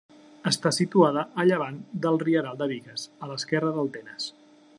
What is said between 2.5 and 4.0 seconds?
de Bigues, a l'esquerra del